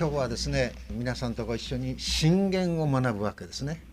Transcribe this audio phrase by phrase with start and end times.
[0.00, 3.84] 今日はですね皆さんとご一緒に信玄を学ぶわけですね。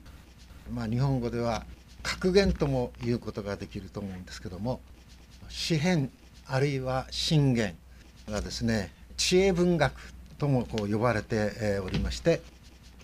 [0.71, 1.65] まあ、日本語では
[2.03, 4.79] 格言とも言うことができると思うんですけども
[5.49, 6.09] 詩編
[6.47, 7.75] あるいは信玄
[8.29, 12.41] がですね知恵文学ともこう呼ばれておりまして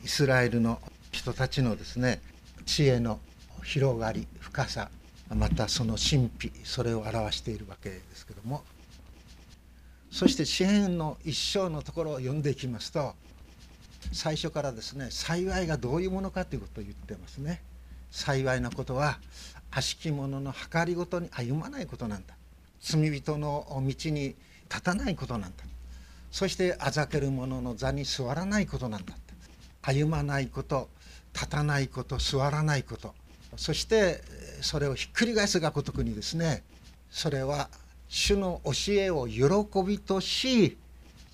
[0.05, 0.79] イスラエルの
[1.11, 2.21] 人たちのですね
[2.65, 3.19] 知恵の
[3.61, 4.89] 広がり深さ
[5.35, 8.63] またその神秘それを表しているわけですけども
[10.15, 13.15] そして詩篇の一章のところを読んでいきますと
[14.13, 17.61] 最初からですね幸いがどういうものかということを言ってますね。
[18.11, 19.19] 幸いなことは
[19.71, 22.33] 悪しき者の計りごとに歩まないことなんだ。
[22.79, 24.35] 罪人の道に
[24.69, 25.65] 立たないことなんだ。
[26.31, 29.15] そしてあざける者の座に座らないことなんだ。
[29.81, 30.87] 歩まないこと
[31.33, 33.13] 立たないこと座らないこと。
[33.57, 34.23] そして
[34.61, 36.63] それをひっくり返すがごとくにですね
[37.11, 37.67] それは
[38.07, 39.43] 主の教えを喜
[39.85, 40.77] びとし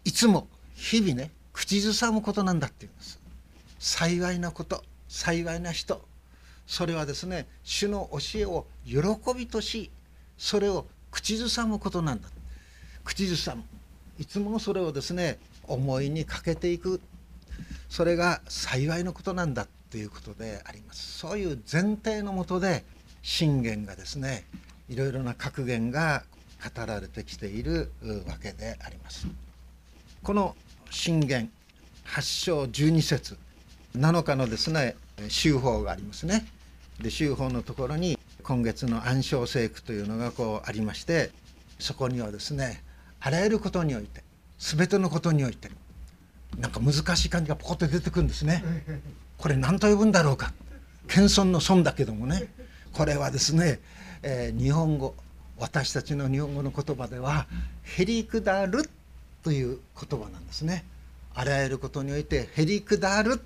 [0.04, 3.20] いつも日々ね口ずさむことなんだって言うんです。
[3.80, 6.02] 幸いなこと幸いな人。
[6.66, 9.00] それはですね主の教えを喜
[9.36, 9.92] びとし
[10.38, 12.30] それを口ずさむことなんだ。
[13.04, 13.64] 口ずさむ。
[14.18, 17.02] いつもそれをですね思いにかけていく。
[17.90, 21.20] それが幸いのことなんだということであります。
[21.20, 22.86] そういう前提のもとで
[23.22, 24.46] 信玄がですね
[24.90, 26.24] いろいろな格言が
[26.62, 27.92] 語られてきている
[28.28, 29.28] わけであります。
[30.24, 30.56] この
[30.90, 31.50] 信玄
[32.06, 33.38] 8章12節
[33.98, 34.96] 7日のですね
[35.30, 36.46] 修法がありますね。
[37.00, 41.32] で修法のところに今月の暗唱聖句というのがこうありまして
[41.80, 42.84] そこにはですね
[43.20, 44.24] あらゆることにおいて
[44.60, 45.70] 全てのことにおいて
[46.60, 48.64] なんか難しい感じがポコッと出てくるんですね。
[49.38, 50.54] これ何と呼ぶんだろうか。
[51.08, 52.54] 謙遜の損だけどもね。
[52.94, 53.80] これはですね、
[54.22, 55.16] えー、日本語
[55.62, 57.46] 私たちの日本語の言葉では
[57.86, 58.90] 「へりくだる」
[59.44, 59.78] という
[60.10, 60.84] 言葉なんですね。
[61.36, 63.40] あらゆることにおいてへりくだる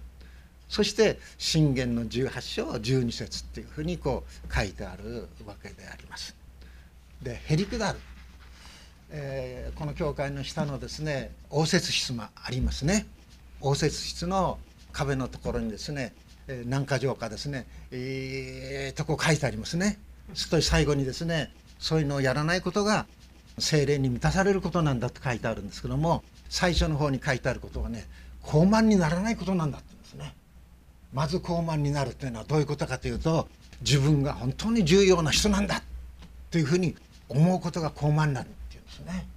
[0.70, 6.34] そして信玄の18章12節っていうふうにこう書いてあるわけであります。
[7.22, 8.00] でへりくだる、
[9.10, 13.08] えー、この教会の下のですね応接室もありますね。
[13.60, 14.58] 応接室の
[14.94, 16.14] 壁のところにですね
[16.66, 20.00] 何か条かですねえー、とこう書いてありますね。
[20.34, 21.52] そして最後にですね
[21.86, 23.06] そういうのをやらないことが
[23.60, 28.08] 精霊に満たされることなんだと書いてあるんですけども最初の方に書いてあることはね
[28.42, 30.36] 高慢にならないことなんだって言うんですね。
[31.14, 33.48] まず高慢になるというのはどういうことかというと
[33.82, 35.84] 自分が本当に重要な人なんだ
[36.50, 36.96] というふうに
[37.30, 39.28] 思うことが高慢になるっていうんですね。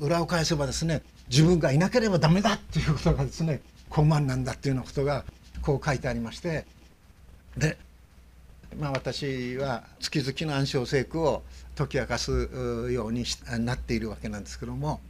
[0.00, 3.60] 裏を返せばですね自分がいなければダメだっていうことがですね
[3.90, 5.24] 高慢なんだっていうようなことが
[5.60, 6.64] こう書いてありまして
[7.58, 7.76] で
[8.78, 11.42] まあ、私は月々の暗唱聖句を
[11.76, 12.30] 解き明かす
[12.90, 13.24] ように
[13.60, 15.00] なっているわけなんですけども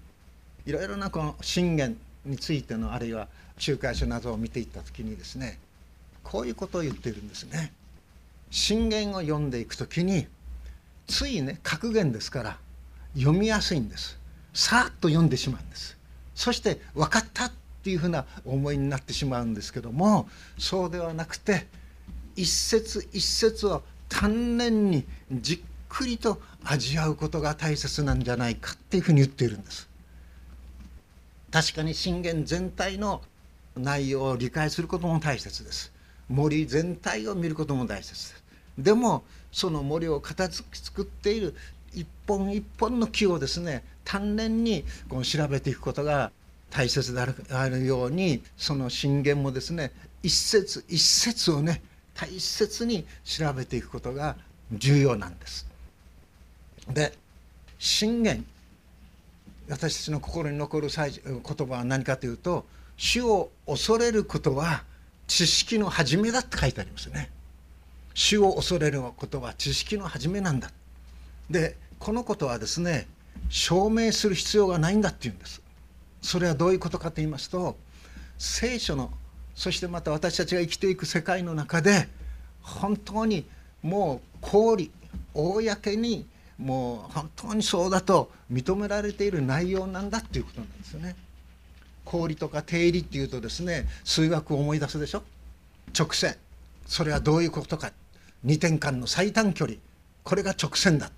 [0.67, 3.29] いろいろなこの信玄についてのあるいは
[3.67, 5.59] 仲介書などを見ていった時にですね
[6.23, 7.73] こういうことを言っているんですね。
[8.51, 10.27] 信玄を読んでいく時に
[11.07, 12.59] ついね格言ですから
[13.17, 14.19] 読みやすいんです。
[14.55, 15.97] さっと読んでしまうんです。
[16.35, 17.53] そして分かったっ
[17.83, 21.67] ていうふうな思いになってしまうんですけどもそうではなくて
[22.37, 29.89] 一節一節を丹念にじっくりと味わうことが大切なんじゃないかっていうふうに言っているんです。
[31.51, 33.21] 確かに信玄全体の
[33.77, 35.93] 内容を理解することも大切です。
[36.29, 38.43] 森全体を見ることも大切です。
[38.79, 41.55] でもその森を形作っている
[41.95, 46.33] 一本一本の木をですね丹念にこう調べていくことが
[46.71, 51.83] 大切であるようにその信玄もですね一節一節をね
[52.15, 54.37] 大切に調べていくことが
[54.73, 55.67] 重要なんです。
[56.89, 57.13] で
[57.79, 58.45] 信玄
[59.69, 64.85] 私たちの心に残る言葉は何かというと「主を恐れることは
[65.27, 67.31] 知識の始めだ」って書いてありますね。
[68.15, 70.71] 主を恐れることは知識の始めなんだ。
[71.51, 73.07] でこのことはですね
[73.49, 75.63] 証明する必要がないんだっていうんです。
[76.21, 77.77] それはどういうことかと言いますと
[78.39, 79.13] 聖書の
[79.55, 82.09] そしてまた私たちが生きていく世界の中で
[82.63, 83.45] 本当に
[83.83, 84.91] もう氷
[85.35, 86.27] 公に
[86.59, 91.17] もう本当にそうだと認められている内容なんだっていうことなんですよね。
[92.05, 95.23] 氷とか定理っていうとですね数学を思い出すでしょ？
[95.99, 96.37] 直線。
[96.87, 97.93] それはどういうことか。
[98.45, 99.79] 2点間の最短距離。
[100.25, 101.11] これが直線だ。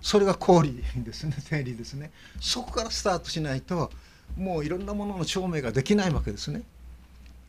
[0.00, 2.10] それが氷ですね 定理ですね。
[2.40, 3.90] そこからスタートしないと
[4.36, 6.62] もういろんなものの証明ができないわけですね。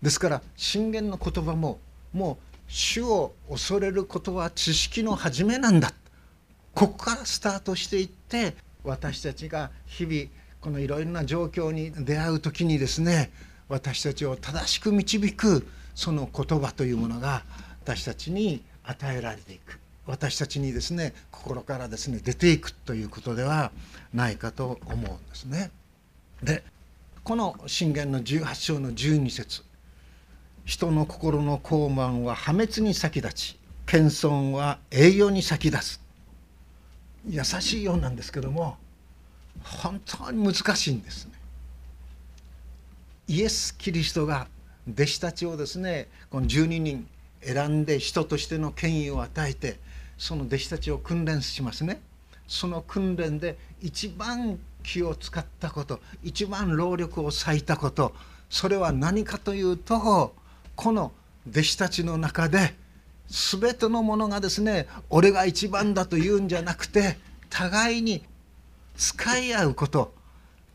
[0.04, 1.80] ですから信玄の言葉も
[2.12, 5.94] もう主を恐れることは知識の始めなんだ。
[6.76, 10.26] ここからスタートしていって私たちが日々
[10.60, 13.32] このいろいろな状況に出会う時にですね
[13.70, 15.66] 私たちを正しく導く
[15.96, 17.44] その言葉というものが
[17.84, 19.80] 私たちに与えられていく。
[20.06, 23.72] 私たちにですね心からですね出ていくということでは
[24.14, 25.72] ないかと思うんですね。
[26.44, 26.62] で
[27.24, 29.64] この信玄の18章の12節。
[30.66, 36.00] 人の心の高慢は破滅に先立ち謙遜は栄養に先立つ
[37.28, 38.78] 優しいようなんですけども
[39.64, 41.34] 本当に難しいんですね。
[43.28, 44.48] イエス・キリストが
[44.92, 47.08] 弟子たちをですねこの12人
[47.42, 49.80] 選んで人としての権威を与えて
[50.18, 52.02] その弟子たちを訓練しますね。
[52.48, 58.14] その訓練で一番気を使ったこと一番労力を割いたこと
[58.50, 60.36] それは何かというと
[60.76, 61.12] この
[61.50, 62.74] 弟子たちの中で
[63.28, 67.18] 全てのものがですね俺が一番だと言うんじゃなくて
[67.50, 68.24] 互いに
[68.96, 70.14] 使い合うこと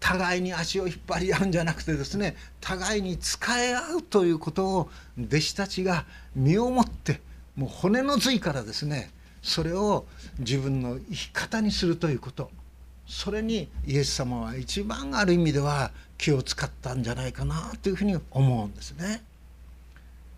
[0.00, 4.90] 互いに足を引っ張り合うんじゃなくてですね互いに使い合うということを
[5.20, 6.04] 弟子たちが
[6.36, 7.20] 身をもって
[7.56, 9.10] もう骨の髄からですね
[9.42, 10.06] それを
[10.38, 12.50] 自分の生き方にするということ
[13.06, 19.22] それにイエス様は一番ある意味では気を使ったんじゃないかなというふうに思うんですね。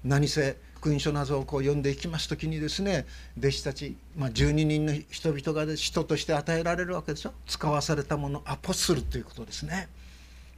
[0.05, 3.06] 何せ福音書などをこう読んでいきます時にですね
[3.38, 9.88] 弟子たち、まあ、12人の人々が人として与えられるわけでしょ使わされたものアポスルということですね。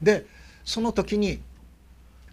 [0.01, 0.27] で
[0.65, 1.41] その時に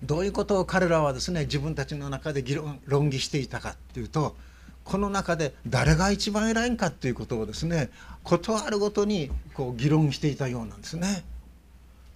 [0.04, 4.36] どういうことを彼らはですね自分たちの中で議論論議していたかっていうと
[4.84, 7.90] この中で誰が一番偉いんかっていうことをですね
[8.24, 11.24] 事あるごとにこう議論していたようなんですね。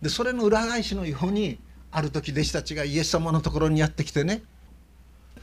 [0.01, 1.59] でそれの裏返しのように
[1.91, 4.43] ある時弟子たちがイエス様のところにやってきてね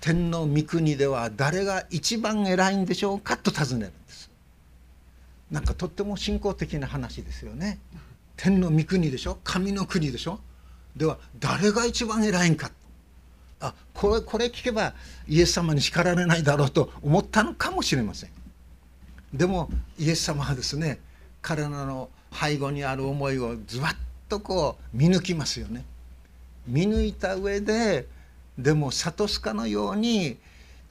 [0.00, 4.30] 天の御国では誰が一番偉いんでしょうかと尋ねるんです。
[5.50, 7.78] なんかとっても信仰的な話ですよね。
[8.36, 9.38] 天の御国でしょ？
[9.44, 10.40] 神の国でしょ？
[10.96, 12.70] では誰が一番偉いんか。
[13.60, 14.94] あこれこれ聞けば
[15.28, 18.30] イエス様に叱られないだろうと思ったのかもしれません。
[19.34, 19.68] でも
[19.98, 20.98] イエス様はですね
[21.42, 23.96] 彼らの背後にある思いをズバッ
[24.30, 25.84] とこう見抜きますよね。
[26.66, 28.06] 見抜いた上で
[28.60, 30.36] でも諭すかのように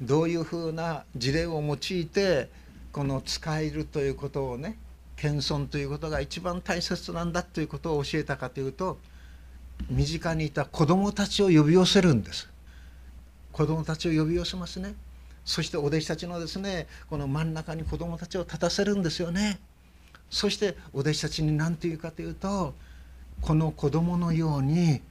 [0.01, 2.49] どういうふうな事例を用いて
[2.91, 4.77] この使えるということをね
[5.17, 8.97] 謙遜ということが一番大切なんだということを教えたかというと
[9.89, 12.49] 身近にいた子どもたちを呼び寄せるんです。
[13.51, 14.95] 子どもたちを呼び寄せますね。
[15.45, 19.59] そしてお弟子たちのですねこの真ん中に子どもたちを立たせるんですよね。
[20.29, 22.73] そしてお弟子たちに何て言うかというと
[23.41, 25.01] この子どものように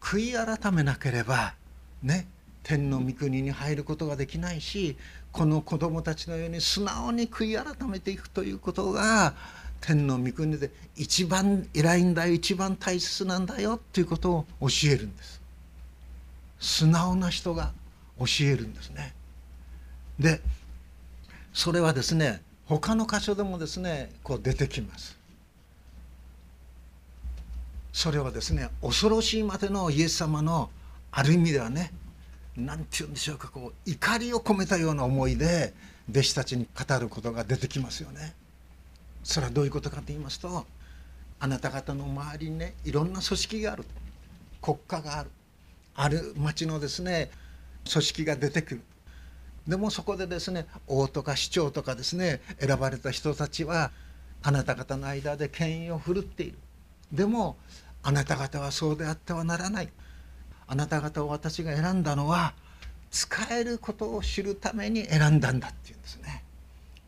[0.00, 1.54] 悔い改めなければ
[2.02, 2.26] ね
[2.62, 4.96] 天の御国に入ることができないし
[5.32, 9.34] この子供たちのように素直に悔い改めていくということが
[9.80, 15.40] 天の御国で一番偉いんだよ一番大切なんだよということを教えるんです。
[16.58, 17.72] 素直な人が
[18.18, 19.14] 教えるんですね。
[20.18, 20.40] で
[21.54, 25.16] それはですね他の箇所でもですねこう出てきます。
[27.92, 30.70] それはですね恐ろしいまでのイエス様の
[31.12, 31.92] ある意味ではね
[32.56, 35.72] 何て言うんでしょうかこう怒りを込めたような思いで
[36.10, 38.34] 弟子たちに語ることが出てきますよね。
[39.22, 40.66] それはどういうことかと言いますと
[41.38, 43.84] あなた方の周りにねいろんな組織がある。
[44.60, 45.30] 国家がある。
[45.94, 47.30] ある町のですね
[47.90, 48.82] 組織が出てくる。
[49.68, 53.90] でもそこでですね王とか市長とかですね選ばれた人たちは
[54.42, 56.58] あなた方の間で権威を振るっている。
[57.12, 57.56] でも
[58.02, 59.88] あなた方はそうであってはならない。
[60.70, 62.54] あなた方を私が選んだのは
[63.10, 66.44] 使えることを知るために選んだんだっていうんですね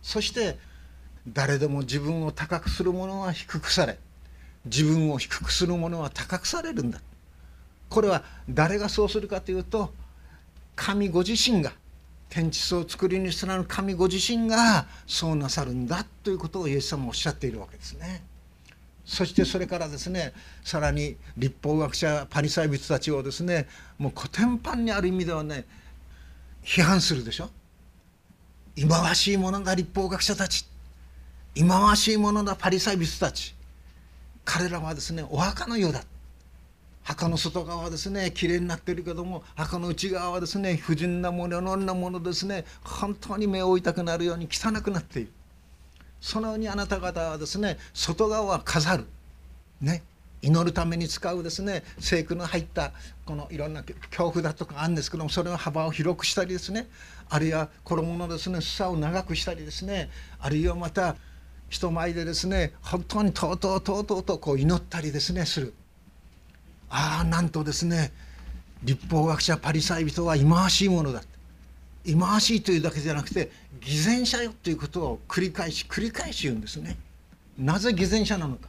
[0.02, 0.59] そして
[1.28, 4.00] 誰でも自分を高くする者は低くされ
[4.64, 7.00] 自分を低くする者は高くされるんだ
[7.88, 9.92] これは誰がそうするかというと
[10.75, 11.73] 神ご自身が
[12.31, 18.25] 天地層を作りにする神ご自身がそうなさるんだということをイエス様はおっしゃっているわけですね。
[19.04, 20.32] そしてそれからですね
[20.62, 23.68] さらに立法学者パリサイ人たちをですね
[23.99, 25.64] もう古典版にある意味ではね
[26.62, 27.50] 批判するでしょ？
[28.76, 30.64] 忌まわしいものだ立法学者たち。
[31.54, 33.54] 忌まわしいものだパリサイ人たち。
[34.44, 36.04] 彼らはですねお墓のようだ。
[37.02, 45.32] 墓の外側はですね綺麗になってるけども墓の内側はですね不純なもののんなものですね本当に目を追いたくなるように汚くなっている。
[46.23, 49.05] そのようにあなた方はですね外側は飾る。
[49.83, 50.02] ね。
[50.45, 52.91] 祈るために使うですね聖句の入った
[53.25, 56.88] このいろんな恐怖だとかあるんですけどもそれの幅を広くしたりですね
[57.31, 60.11] あるいは衣のですね裾を長くしたりですね
[60.41, 61.14] あるいはまた
[61.69, 65.75] 人前でですね本当にとうとうとうとうとこう祈ったりですねする。
[66.91, 68.12] ああなんとですね
[68.83, 71.23] 立法学者パリサイ人は忌まわしいものだ
[72.04, 76.97] 忌まわしいというだけじゃなくて偽善者よということを繰り返し繰り返し言うんですね。
[77.59, 78.68] なぜ偽善者なのか。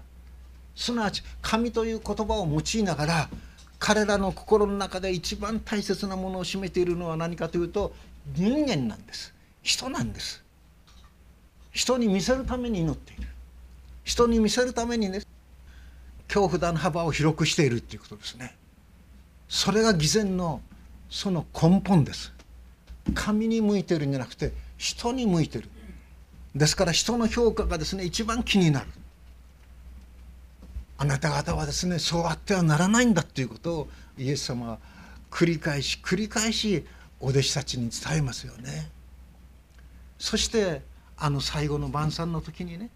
[0.76, 3.30] すなわち神という言葉を用いながら
[3.78, 7.94] 彼らの心の中で一番大切なものを占めているのは何かというと
[8.36, 9.34] 人間なんです。
[9.62, 10.44] 人なんです。
[11.72, 13.28] 人に見せるために祈っている。
[14.04, 15.22] 人に見せるためにね
[16.28, 18.56] 恐怖だの幅を広くしているっていうことですね。
[19.48, 20.62] それが偽善の
[21.10, 22.34] その根本です。
[23.14, 25.70] 神に向いてるんじゃなくて人に向いてる。
[26.56, 28.88] ですから人の評価がですね一番気になる。
[30.98, 34.80] あなた方はですねそうあってはならないんだということをイエス様は
[35.32, 36.86] 繰り返し繰り返し
[37.20, 38.90] お弟子たちに伝えますよね。
[40.20, 40.82] そして
[41.18, 42.90] あの最後の晩餐の時にね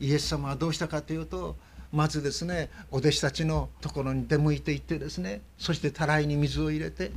[0.00, 1.56] イエス様はどうしたかというと
[1.92, 7.12] まずですねお弟子たちのところに出向いていってですねそしてたらいに水を入れて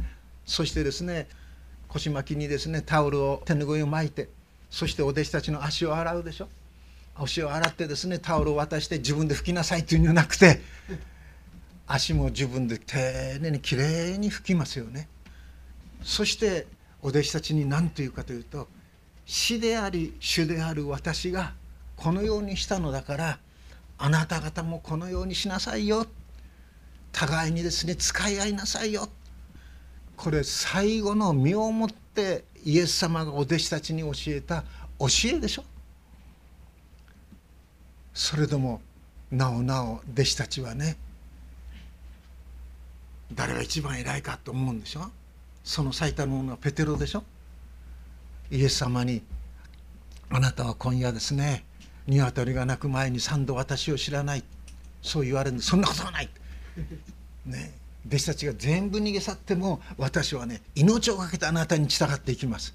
[0.45, 1.27] そしてですね
[1.89, 4.29] 腰巻きにですねタオルを手ぬぐいを巻いて
[4.69, 6.49] そしてお弟子たちの足を洗うでしょ。
[7.15, 10.61] 足を洗ってですねタオルを渡して自分で拭きなさいというんじゃなくて
[11.87, 15.07] 足も自分で丁寧にきれいに拭きますよね。
[16.03, 16.67] そして
[17.01, 18.67] お弟子たちに何と言うかというと
[19.25, 21.53] 死であり主である私が
[21.95, 23.39] このようにしたのだから
[23.97, 26.05] あなた方もこのようにしなさいよ。
[27.11, 29.09] 互いにですね使い合いなさいよ。
[30.17, 34.63] これ最後の身をもってイエス様がお弟子たちに教えた
[34.99, 35.63] 教えでしょ？
[38.13, 38.81] それでも
[39.31, 40.97] なおなお弟子たちはね
[43.31, 45.11] 誰が一番偉いかと思うんでしょ？
[45.63, 47.23] その最多のものはペテロでしょ？
[48.49, 49.21] イエス様に
[50.29, 51.63] 「あなたは今夜ですね
[52.07, 54.43] 鶏が鳴く前に三度私を知らない
[55.03, 56.29] そう言われるそんなことはない」
[57.45, 57.71] ね。
[58.07, 62.73] 弟子たちが全部逃げ去っても私はね命を懸けてあなたに従っていきます。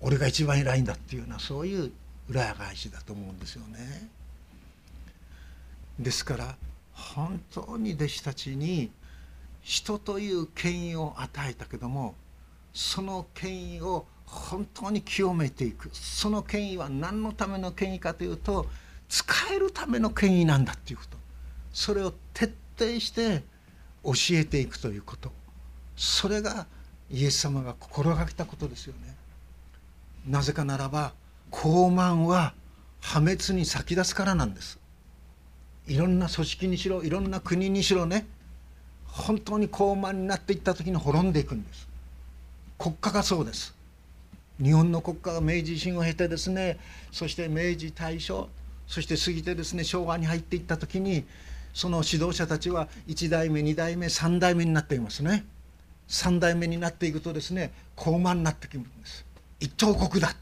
[0.00, 1.90] 俺が一番偉いんだっていうようなそういう
[2.28, 4.08] 裏返しだと思うんですよね。
[5.98, 6.56] ですから
[6.92, 8.90] 本当に弟子たちに
[9.62, 12.14] 人という権威を与えたけども
[12.72, 15.90] その権威を本当に清めていく。
[15.92, 18.66] その権威は何のための権威かというと
[19.08, 21.16] 使えるための権威なんだっていうこと。
[21.72, 23.42] それを徹底して
[24.12, 25.30] 教えていくということ。
[25.96, 26.66] それが
[27.10, 29.14] イエス様が心がけたことですよね。
[30.26, 31.12] なぜかならば
[31.50, 32.54] 傲慢は
[33.00, 34.78] 破滅に先立つからなんです。
[35.86, 38.26] いろんな組織にしろいろんな国にしろね。
[39.06, 41.88] 本当に傲慢になっていった時に滅んでいくんです。
[42.78, 43.78] 国家がそうです。
[44.62, 46.78] 日本の国家が明治維新を経てですね
[47.12, 48.48] そして明治大正
[48.88, 51.24] そして過ぎてですね昭和に入っていった時に
[51.74, 55.44] その指導者たちは1代目2代目3代目になっていますね。
[56.08, 59.24] 3代目になっていくとですね高慢になってくるんです。
[59.60, 60.34] 一等国だ。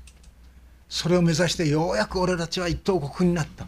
[0.88, 3.66] それを目指してようやく俺たちは一等国になった。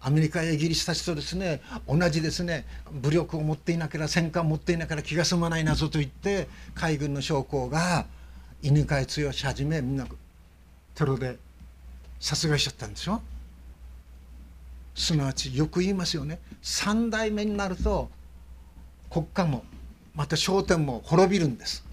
[0.00, 8.06] アメリカやイギリスたちとですね同じですね武力を持っていなければ戦艦を持っていなければ気が済まない謎と言って海軍の将校が
[8.62, 10.06] 犬飼剛はじめみんな
[10.94, 11.38] テロで
[12.20, 13.20] 殺害しちゃったんでしょ。
[14.96, 16.40] すなわちよく言いますよね。
[16.62, 18.10] 3代目になると
[19.10, 19.62] 国家も
[20.14, 21.84] また商店も滅びるんです。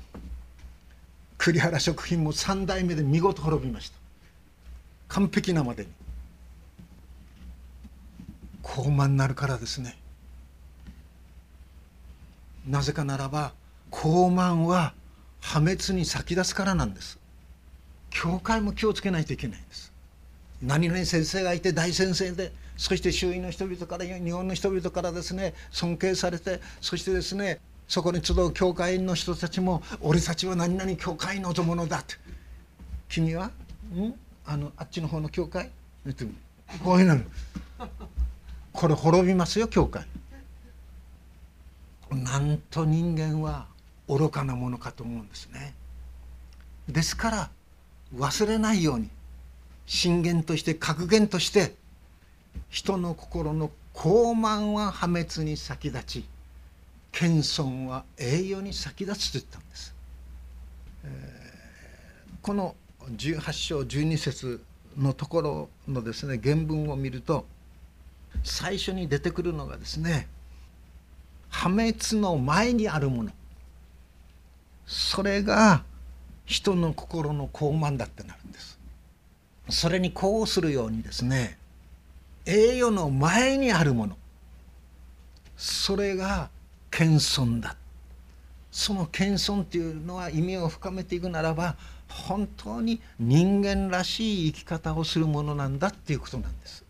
[1.38, 3.98] 栗原食品も3代目で見事滅びました。
[5.10, 5.90] 完璧なまでに。
[8.62, 9.98] 高慢になるからですね。
[12.66, 13.52] なぜかならば
[13.90, 14.94] 高慢は
[15.42, 17.20] 破滅に先立つからなんです。
[18.10, 19.92] 教会も気をつけないといけないんです。
[20.62, 32.16] 何々先生がいて大先生でそして周囲の人々から日本の人々からですね尊敬されてそしてですねそこに集う教会員の人たちも「俺たちは何々教会の友だ」って
[33.10, 33.52] 「君は
[33.94, 34.14] ん？
[34.46, 35.70] あのあっちの方の教会?」
[36.10, 36.26] って
[36.84, 37.20] こういうの
[38.72, 40.06] これ滅びますよ教会。
[42.12, 43.68] なんと人間は
[44.08, 45.74] 愚かなものかと思うんですね。
[46.88, 47.50] ですから
[48.16, 49.10] 忘れないように
[49.86, 51.76] 信玄として格言として
[52.70, 56.26] 人の心の高慢は破滅に先立ち
[57.12, 59.96] 謙遜は栄誉に先立つと言ったんです。
[61.06, 62.76] えー、この
[63.12, 64.64] 18章12節
[64.98, 67.46] のところのですね原文を見ると
[68.44, 70.28] 最初に出てくるのがですね
[71.50, 73.32] 破滅の前にあるもの
[74.86, 75.84] それが
[76.46, 78.80] 人の心の高慢だってなるんです
[79.70, 81.58] それにこうするようにですね
[82.46, 84.18] 栄誉の前にあるもの
[85.58, 86.50] それが
[86.92, 87.76] 謙遜だ
[88.72, 91.76] その謙遜っていうのは意味を深めていくならば
[92.10, 96.84] 本当に人間らしい生き方をするものなんだっていうことなんです。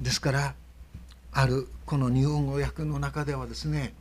[0.00, 0.54] ですから
[1.32, 3.94] あるこの日本語訳の中ではですね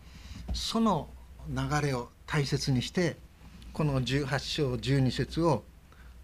[0.53, 1.07] その
[1.50, 3.17] 流れを大切にして
[3.74, 5.63] この18章12節を「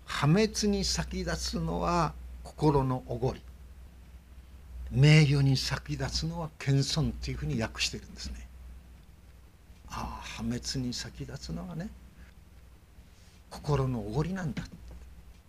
[0.09, 2.13] 破滅に先立つのは
[2.59, 3.41] 心のおごり」
[4.91, 8.47] 名誉に先立つのは謙遜っていうふうに訳してるんですね。
[9.87, 11.89] ああ破滅に先立つのはね
[13.49, 14.63] 心のおごりなんだ。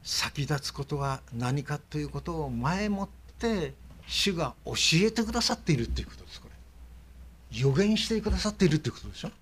[0.05, 3.75] 先立つことは何かということを前もって
[4.07, 7.59] 主が教えてくださっているっていうことですこれ。
[7.59, 9.33] 予言してくださっているっていうことでしょ。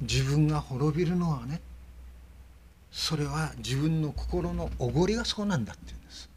[0.00, 1.60] 自分が滅びるのはね
[2.92, 6.28] それは自分の心のおごりがそうなんだっていうんです。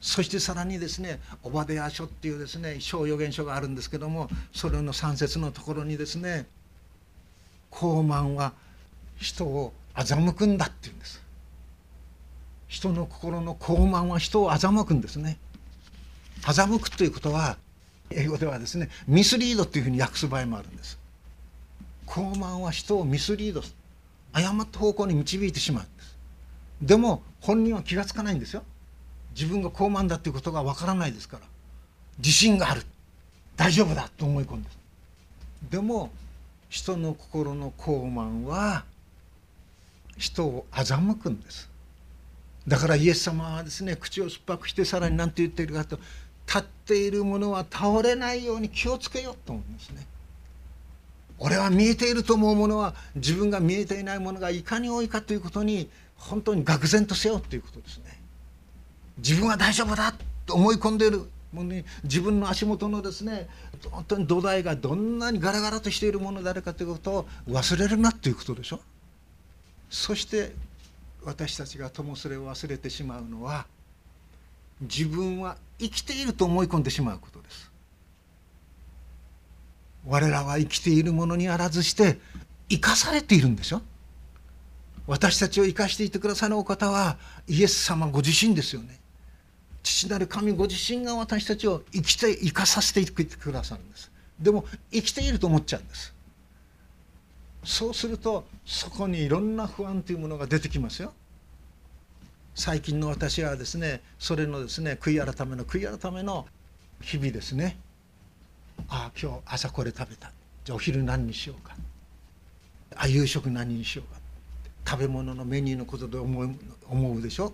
[0.00, 6.46] そしてさらにですね「オバデヤ書」っていうですね小予言書があるんですけどもそれの3節のところにですね
[7.70, 8.52] 高慢は
[9.16, 11.22] 人を欺くんだっていうんです。
[12.68, 15.38] 人の心の高慢は人を欺くんですね。
[16.42, 17.56] 欺くということは
[18.10, 20.98] 英語ではですねミスリードっていうふうに訳す場合もあるんです。
[22.04, 23.62] 高慢は人をミスリード
[24.32, 25.84] 誤った方向に導いてしまう。
[25.84, 26.16] んです
[26.82, 28.62] でも本人は気が付かないんですよ。
[29.34, 31.42] 自分が高慢だっていうことがわからないですから。
[32.18, 32.82] 自信がある。
[33.56, 34.70] 大丈夫だと思い込んで
[35.70, 36.10] でも
[36.68, 38.84] 人の心の高慢は
[40.16, 41.68] 人を欺くんです。
[42.66, 45.98] だからイエス様はですね口を酸っぱくしてさらに何て言っているかと
[46.46, 50.06] 立っているものは倒れないように気をつけようと思うんですね。
[51.38, 58.20] 俺は見えていると思うものは自分が見えていないものがいかに多いかということに本当に愕然とせよということですね。
[59.18, 60.14] 自分は大丈夫だ
[60.46, 63.48] と思い込んでいるものに自分の足元のですね
[63.90, 68.80] 本当に土台がどんなにガラガラとしているものであるかということを忘れるなということでしょ。
[69.90, 70.52] そして
[71.24, 73.66] 私たちがともすれを忘れてしまうのは
[74.80, 77.67] 自分は生きていると思い込んでしまうことです。
[80.06, 82.18] 我らは生きているものにあらずして
[82.68, 83.82] 生かされているんでしょ
[85.06, 88.98] 私たちを生かしていてくださるお方はイエス様ご自身ですよね。
[89.82, 94.12] 父なる神ご自身が私たちを生きて生かさせていてくださるんです。
[94.38, 96.14] でも生きていると思っちゃうんです。
[97.64, 101.14] そうするとそこにいろんな不安というものが出てきますよ。
[102.54, 106.46] 最近の私はですねそれのですね悔い改めの悔い改めの
[107.00, 107.78] 日々ですね。
[108.88, 110.32] あ今日朝これ食べた。
[110.64, 111.74] じゃあお昼何にしようか。
[112.96, 114.20] あ夕食何にしようか。
[114.88, 116.50] 食べ物のメニューのことで思う
[116.88, 117.52] 思うでしょ。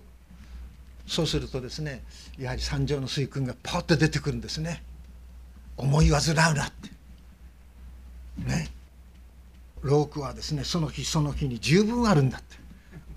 [1.07, 2.03] そうするとですね
[2.37, 4.83] やはり三条の水君がパッと出てくるんですね。
[5.77, 6.89] 思い煩うなって。
[8.45, 8.69] ね。
[9.81, 12.57] 老苦はですねその日その日に十分あるんだって。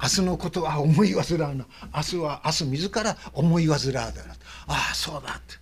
[0.01, 1.67] 明日のことは思い煩うな。
[1.95, 4.13] 明日は明日自ら思い煩うだ
[4.67, 5.57] ああそうだって。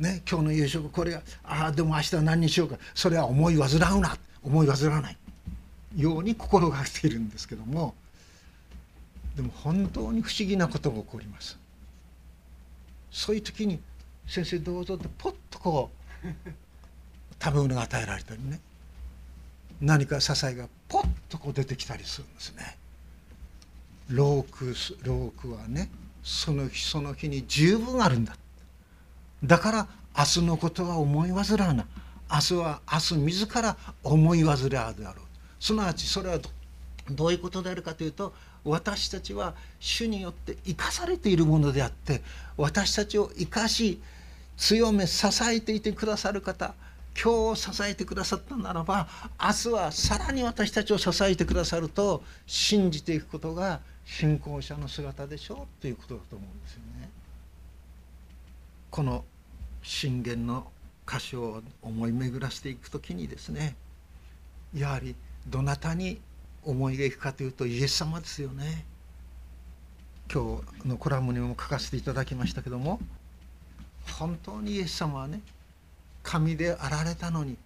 [0.00, 2.76] ね今日の夕食これああでも明日は何にしようか。
[2.94, 4.16] それは思い煩うな。
[4.42, 5.16] 思い煩わない。
[5.96, 7.94] ように心がけているんですけども。
[9.36, 11.58] でも本当に不思議なことが起こります。
[13.10, 13.80] そういう時に
[14.26, 15.90] 「先生どうぞ」ってポッとこ
[16.24, 16.26] う
[17.42, 18.60] 食べ物が与えられたりね。
[19.80, 22.76] 何か支えがポッとこう出てきたりするんですね。
[24.08, 25.90] 老苦老苦はね
[26.22, 28.36] その日その日に十分あるんだ
[29.44, 31.86] だから明日のことは思い煩うな
[32.30, 35.14] 明日は明日自ら思い煩うであろう
[35.58, 36.38] すなわちそれは
[37.10, 38.32] どういうことであるかというと
[38.64, 42.22] 私たちは主によって生かされているものであって
[42.56, 44.00] 私たちを生かし
[44.56, 46.74] 強め支えていてくださる方
[47.20, 49.08] 今日を支えてくださったならば
[49.40, 56.89] 明日はさらに私たちを支えてくださると信じていくことが信仰者の姿でしょうということだと思うんですよね。
[58.90, 59.24] この
[59.82, 60.70] 信玄の
[61.06, 63.76] 箇所を思い巡らせていく時にですね
[64.74, 65.14] やはり
[65.48, 66.20] どなたに
[66.64, 68.84] 思いがいくかというとイエス様ですよね。
[70.32, 73.00] 今日のコラムにも書かせていただきましたけども
[74.16, 75.40] 本当にイエス様はね
[76.22, 77.56] 神であられたのに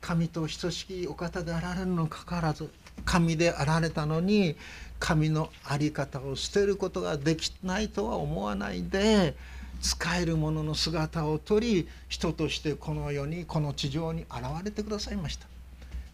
[0.00, 2.70] 神と等しきお方であられるのにかかわらず
[3.04, 4.56] 神であられたのに
[4.98, 9.34] 神の在り方を捨てることができないとは思わないで
[9.80, 15.46] 使えるものの姿をとり人としてこの世にこの地上に現れてくださいました。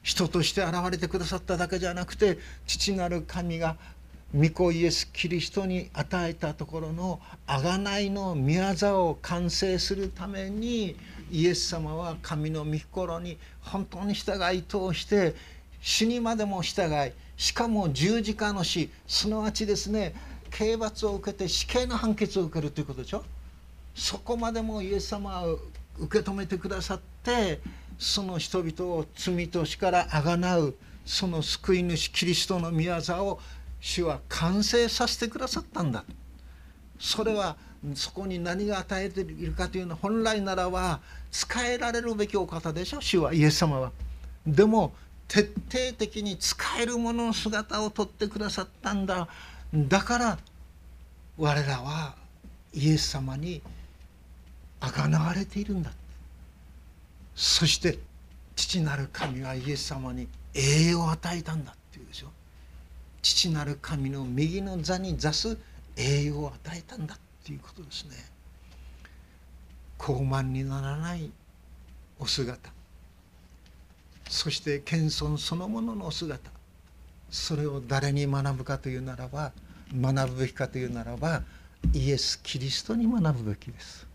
[0.03, 3.77] 人として現れてくださっただけじゃなくて父なる神が
[4.35, 10.96] 御子イエス・キリストに与えたところの贖いの御業を完成するために
[11.31, 15.35] イエス様は神の御心に本当に従い通して
[15.83, 20.14] 死にまでも従いしかも十字架の死すなわちですね
[20.51, 23.25] 刑罰を受けて死刑の判決を受けるということでしょ。
[23.94, 25.57] そこまでもイエス様は
[25.98, 27.61] 受け止めてくださって
[27.98, 30.74] その人々を罪と死からあがなう
[31.05, 33.40] その救い主キリストの御業を
[33.81, 36.05] 主は完成させてくださったんだ
[36.98, 37.57] それは
[37.94, 41.00] そこに何が与えているかというのは本来ならば
[41.33, 43.90] 使えられるべきお方でしょ主はイエス様は。
[44.46, 44.94] でも
[45.26, 49.28] 徹底的に使えるものの姿をとってくださったんだ
[49.74, 50.38] だから
[51.38, 52.14] 我らは
[52.74, 53.62] イエス様に
[54.83, 55.92] あがなわれているんだ。
[57.37, 57.99] そして
[58.57, 62.27] 父なる神はイエス様に栄養を与えたんだっていうでしょ。
[63.23, 65.57] 父なる神の右の座に座す
[65.97, 68.16] 栄養を与えたんだっていうことですね。
[69.99, 71.31] 高慢にならない
[72.18, 72.73] お姿。
[74.29, 76.51] そして謙遜そのもののお姿。
[77.31, 79.53] それを誰に学ぶかというならば
[79.95, 81.45] 学ぶべきかというならば
[81.95, 84.12] イエス・キリストに学ぶべきです。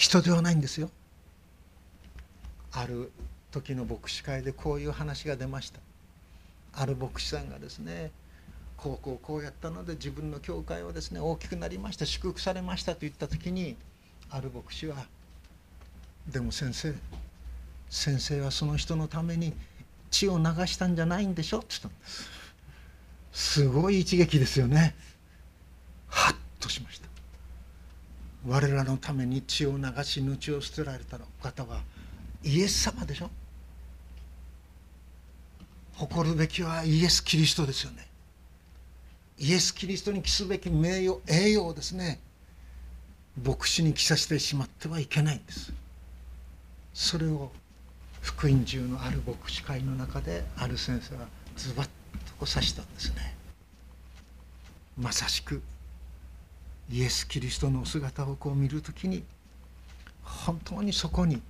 [0.00, 0.90] 人ではないんですよ。
[2.72, 3.12] ある
[3.50, 5.80] 時の牧師会でこういう話が出ました。
[6.72, 8.10] ある牧師さんがですね
[8.78, 13.76] こうこうこうやったので自分の教会はですね大きくなりました祝福されましたと言った時に
[14.30, 14.96] ある牧師は
[16.26, 16.94] 「でも先生
[17.90, 19.52] 先生はその人のために
[20.10, 22.30] 血を流したんじゃないんでしょ」って言ったんです。
[23.32, 24.94] すごい一撃ですよね
[26.08, 27.10] ハッとしました
[28.46, 31.80] 我らのために血を流し命を捨てられたお方は
[32.42, 33.30] イエス様でしょ。
[35.94, 38.06] 誇るべきはイエス・キリストですよね。
[39.38, 42.18] イエス・キリストに期すべき名誉栄誉をですね
[43.44, 45.72] 牧師に着させてしまってはいけないんです。
[46.94, 47.52] それを
[48.22, 51.26] 福音中のある牧師会の中である先生は
[51.56, 51.90] ズバッと
[52.38, 53.34] こう指したんですね。
[54.98, 55.62] まさしく
[56.90, 59.22] イエス・キリストのお姿をこう見る時に
[60.22, 61.40] 本当にそこに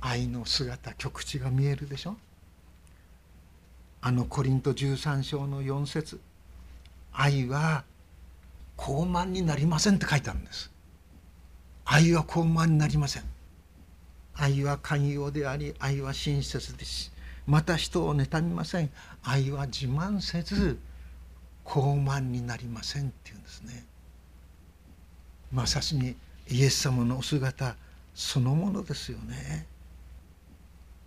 [0.00, 2.16] 愛の姿極地が見えるでしょ？
[4.00, 6.20] あのコリント13章の4節
[7.12, 7.84] 愛は
[8.76, 10.70] 高慢になりませんって書いてあるんです。
[11.84, 13.24] 愛は高慢になりません。
[14.34, 16.90] 愛は寛容であり愛は親切です。
[16.90, 17.10] し
[17.46, 18.90] また人を妬みません。
[19.24, 20.78] 愛は自慢せず
[21.64, 23.84] 高慢になりませんっていうんですね。
[25.52, 26.16] まさしに
[26.48, 27.76] イエス様のお姿
[28.14, 29.66] そのものですよね。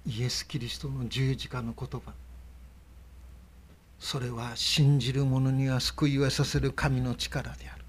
[0.06, 2.14] イエス・キリストの十字架の言葉。
[4.00, 7.84] それは信じる者には救いをさせる神の力である。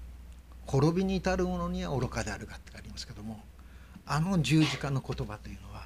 [0.67, 3.41] 滅びに至る者には愚かであるがってありますけども
[4.05, 5.85] あの十字架の言葉というのは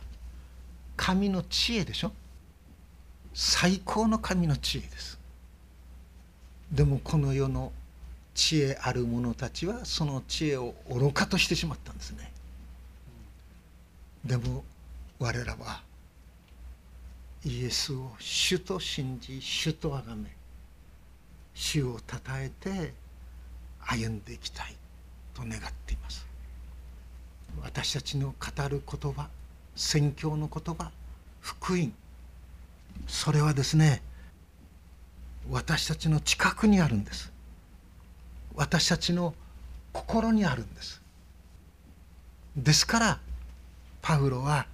[0.95, 2.11] 神の知恵でしょ。
[3.33, 5.19] 最高の神の知恵です。
[6.71, 7.71] でもこの世の
[8.35, 12.31] 知恵ある者たちはその知恵を愚かとしてしまったんですね。
[14.25, 14.63] でも
[15.17, 15.81] 我らは
[17.45, 20.35] イエスを主と信じ主と崇め
[21.53, 22.93] 主をたたえて
[23.79, 24.75] 歩んでいきたい
[25.33, 26.27] と願っています。
[27.61, 29.29] 私たちの語る言葉
[29.75, 30.91] 宣教の言葉
[31.39, 31.93] 福音
[33.07, 34.01] それはですね
[35.49, 37.34] 私たちの近くにあるんです。
[38.55, 39.33] 私たちの
[39.91, 41.01] 心にあるんです。
[42.55, 43.19] ですから
[44.01, 44.65] パウロは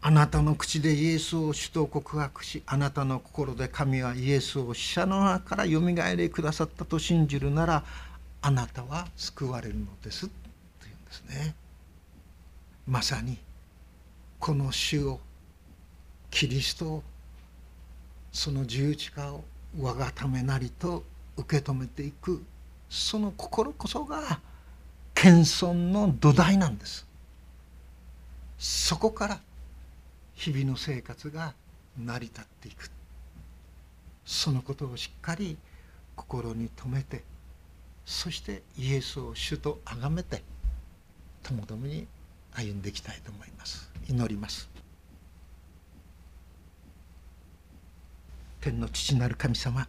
[0.00, 7.84] あなたの口でイエスを主と告白しあなたの心で神はイエスを死者の中からよみがえりくださったと信じるなら
[8.42, 11.54] あなたは救われるのですというんですね。
[12.86, 13.38] まさに
[14.38, 15.20] この主を
[16.30, 17.02] キリストを
[18.30, 19.44] その十字架を
[19.80, 21.02] 我がためなりと
[21.36, 22.44] 受け止めていく
[22.94, 24.40] その心こそが
[25.14, 27.04] 謙遜の土台なんです。
[28.56, 29.40] そこから
[30.34, 31.54] 日々の生活が
[31.98, 32.88] 成り立っていく。
[34.24, 35.58] そのことをしっかり
[36.14, 37.24] 心に留めて
[38.06, 40.42] そしてイエスを主と崇めて
[41.42, 42.06] ともどもに
[42.52, 43.90] 歩んでいきたいと思います。
[44.08, 44.70] 祈ります。
[48.60, 49.88] 天の父なる神様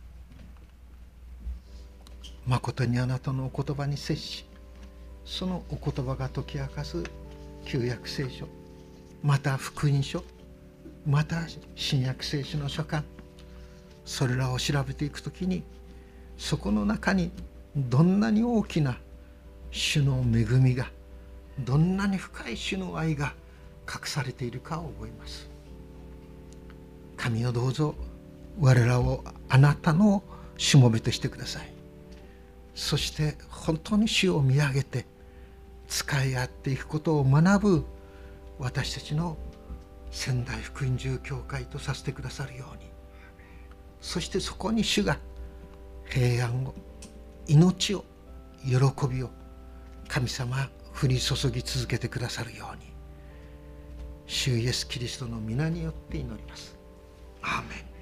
[2.47, 4.45] まことにあなたのお言葉に接し
[5.25, 7.03] そのお言葉が解き明かす
[7.65, 8.47] 旧約聖書
[9.23, 10.23] また福音書
[11.07, 11.37] また
[11.75, 13.03] 新約聖書の書簡
[14.05, 15.63] それらを調べていくときに
[16.37, 17.31] そこの中に
[17.75, 18.97] どんなに大きな
[19.71, 20.89] 主の恵みが
[21.59, 23.33] どんなに深い主の愛が
[23.87, 25.49] 隠されているかを覚えます。
[27.17, 27.95] 神をどうぞ
[28.59, 30.23] 我らをあなたの
[30.57, 31.74] しもべとしてください。
[32.75, 35.05] そして本当に主を見上げて
[35.87, 37.85] 使い合っていくことを学ぶ
[38.59, 39.37] 私たちの
[40.11, 42.85] 仙台福音住教会とさせてくださるように。
[44.01, 45.17] そしてそこに主が
[46.05, 46.75] 平安を
[47.47, 48.05] 命を
[48.63, 48.75] 喜
[49.07, 49.29] びを
[50.07, 50.69] 神様
[51.01, 52.93] 降り注ぎ続けてくださるように。
[54.27, 56.77] 主イエス・キリストの皆によって祈ります。
[57.41, 57.94] アーメン。